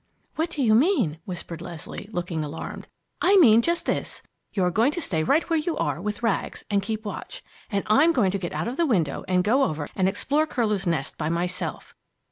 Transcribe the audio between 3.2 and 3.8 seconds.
"I mean